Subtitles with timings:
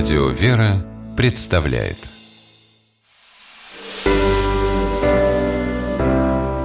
[0.00, 0.82] Радио «Вера»
[1.14, 1.98] представляет.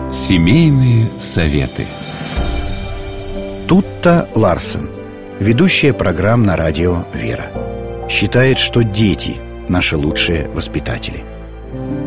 [0.10, 1.86] Семейные советы.
[3.68, 4.90] Тутта Ларсен,
[5.42, 7.52] ведущая программ на радио «Вера»,
[8.10, 9.36] считает, что дети–
[9.68, 11.26] наши лучшие воспитатели–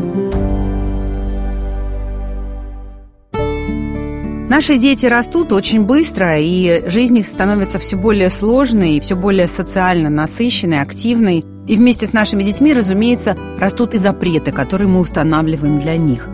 [4.49, 9.47] Наши дети растут очень быстро, и жизнь их становится все более сложной, и все более
[9.47, 11.45] социально насыщенной, активной.
[11.67, 16.31] И вместе с нашими детьми, разумеется, растут и запреты, которые мы устанавливаем для них.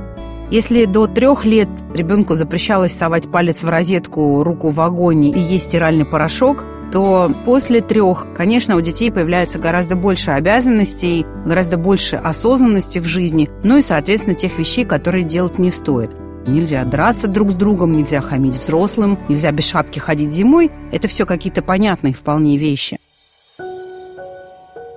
[0.53, 5.67] Если до трех лет ребенку запрещалось совать палец в розетку, руку в огонь и есть
[5.67, 13.01] стиральный порошок, то после трех, конечно, у детей появляется гораздо больше обязанностей, гораздо больше осознанности
[13.01, 16.15] в жизни, ну и, соответственно, тех вещей, которые делать не стоит–
[16.47, 20.71] Нельзя драться друг с другом, нельзя хамить взрослым, нельзя без шапки ходить зимой.
[20.93, 22.99] Это все какие-то понятные вполне вещи.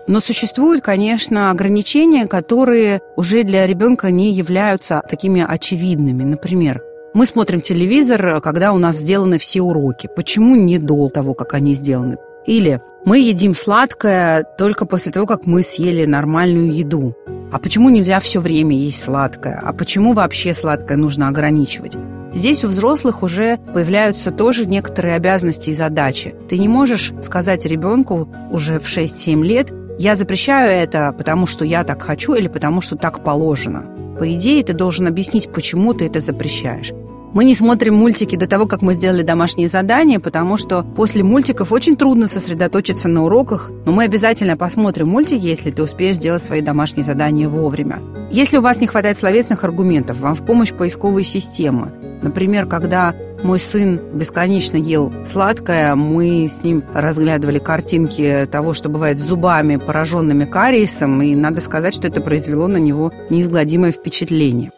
[0.07, 6.23] Но существуют, конечно, ограничения, которые уже для ребенка не являются такими очевидными.
[6.23, 6.81] Например,
[7.13, 10.09] мы смотрим телевизор, когда у нас сделаны все уроки.
[10.15, 12.17] Почему не до того, как они сделаны?
[12.45, 17.15] Или мы едим сладкое только после того, как мы съели нормальную еду.
[17.51, 19.61] А почему нельзя все время есть сладкое?
[19.63, 21.97] А почему вообще сладкое нужно ограничивать?
[22.33, 26.35] Здесь у взрослых уже появляются тоже некоторые обязанности и задачи.
[26.49, 31.83] Ты не можешь сказать ребенку уже в 6-7 лет, я запрещаю это, потому что я
[31.83, 33.85] так хочу или потому что так положено.
[34.19, 36.91] По идее, ты должен объяснить, почему ты это запрещаешь.
[37.33, 41.71] Мы не смотрим мультики до того, как мы сделали домашние задания, потому что после мультиков
[41.71, 46.61] очень трудно сосредоточиться на уроках, но мы обязательно посмотрим мультики, если ты успеешь сделать свои
[46.61, 47.99] домашние задания вовремя.
[48.31, 51.91] Если у вас не хватает словесных аргументов, вам в помощь поисковые системы.
[52.21, 59.19] Например, когда мой сын бесконечно ел сладкое, мы с ним разглядывали картинки того, что бывает
[59.19, 64.71] с зубами, пораженными кариесом, и надо сказать, что это произвело на него неизгладимое впечатление.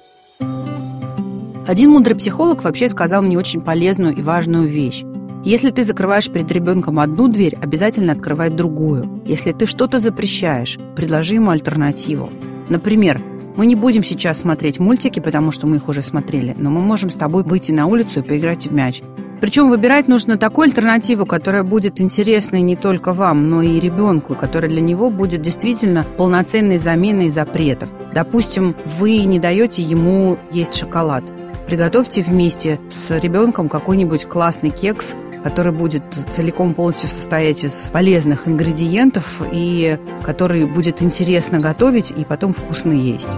[1.70, 5.04] Один мудрый психолог вообще сказал мне очень полезную и важную вещь.
[5.46, 9.22] Если ты закрываешь перед ребенком одну дверь, обязательно открывай другую.
[9.28, 12.32] Если ты что-то запрещаешь, предложи ему альтернативу.
[12.70, 13.22] Например,
[13.56, 17.12] мы не будем сейчас смотреть мультики, потому что мы их уже смотрели, но мы можем
[17.12, 19.04] с тобой выйти на улицу и поиграть в мяч.
[19.40, 24.72] Причем выбирать нужно такую альтернативу, которая будет интересной не только вам, но и ребенку, которая
[24.72, 27.92] для него будет действительно полноценной заменой запретов.
[28.12, 31.24] Допустим, вы не даете ему есть шоколад–
[31.70, 35.14] Приготовьте вместе с ребенком какой-нибудь классный кекс,
[35.44, 42.56] который будет целиком полностью состоять из полезных ингредиентов и который будет интересно готовить и потом
[42.56, 43.38] вкусно есть.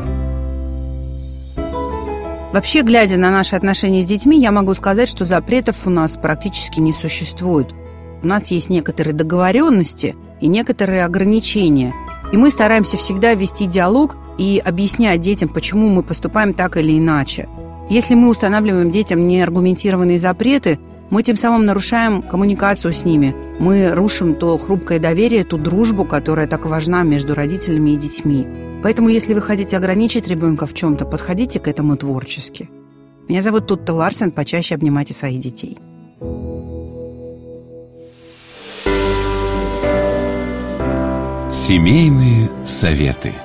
[2.54, 6.80] Вообще, глядя на наши отношения с детьми, я могу сказать, что запретов у нас практически
[6.80, 7.74] не существует.
[8.24, 11.94] У нас есть некоторые договоренности и некоторые ограничения.
[12.32, 17.50] И мы стараемся всегда вести диалог и объяснять детям, почему мы поступаем так или иначе–
[17.90, 23.36] если мы устанавливаем детям неаргументированные запреты, мы тем самым нарушаем коммуникацию с ними.
[23.60, 28.48] Мы рушим то хрупкое доверие, ту дружбу, которая так важна между родителями и детьми.
[28.82, 32.70] Поэтому, если вы хотите ограничить ребенка в чем-то, подходите к этому творчески.
[33.28, 35.78] Меня зовут Тутта Ларсен, почаще обнимайте своих детей.
[41.52, 43.34] Семейные советы–